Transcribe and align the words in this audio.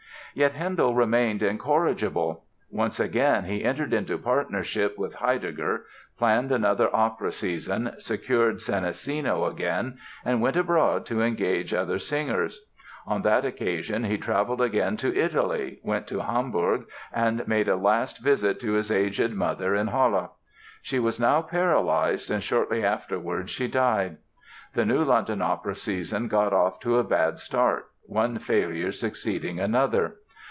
Yet 0.33 0.53
Handel 0.53 0.95
remained 0.95 1.43
incorrigible. 1.43 2.45
Once 2.69 3.01
again 3.01 3.43
he 3.43 3.65
entered 3.65 3.91
into 3.93 4.17
partnership 4.17 4.97
with 4.97 5.15
Heidegger, 5.15 5.83
planned 6.17 6.53
another 6.53 6.89
opera 6.95 7.33
season, 7.33 7.91
secured 7.97 8.61
Senesino 8.61 9.43
again 9.45 9.97
and 10.23 10.39
went 10.41 10.55
abroad 10.55 11.05
to 11.07 11.21
engage 11.21 11.73
other 11.73 11.99
singers. 11.99 12.61
On 13.05 13.23
that 13.23 13.43
occasion 13.43 14.05
he 14.05 14.17
traveled 14.17 14.61
again 14.61 14.95
to 15.03 15.13
Italy, 15.13 15.81
went 15.83 16.07
to 16.07 16.21
Hamburg 16.23 16.85
and 17.11 17.45
made 17.45 17.67
a 17.67 17.75
last 17.75 18.19
visit 18.23 18.57
to 18.61 18.71
his 18.71 18.89
aged 18.89 19.33
mother 19.35 19.75
in 19.75 19.87
Halle. 19.87 20.31
She 20.81 20.97
was 20.97 21.19
now 21.19 21.41
paralyzed, 21.41 22.31
and 22.31 22.41
shortly 22.41 22.85
afterwards 22.85 23.49
she 23.49 23.67
died. 23.67 24.15
The 24.75 24.85
new 24.85 25.03
London 25.03 25.41
opera 25.41 25.75
season 25.75 26.29
got 26.29 26.53
off 26.53 26.79
to 26.79 26.97
a 26.97 27.03
bad 27.03 27.37
start, 27.37 27.87
one 28.05 28.37
failure 28.39 28.91
succeeding 28.93 29.59
another. 29.59 30.15